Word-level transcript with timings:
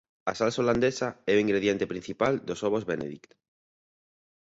A 0.31 0.33
salsa 0.39 0.61
holandesa 0.63 1.07
é 1.31 1.33
o 1.35 1.41
ingrediente 1.45 1.89
principal 1.93 2.33
dos 2.47 2.59
ovos 2.67 2.87
Benedict. 2.89 3.31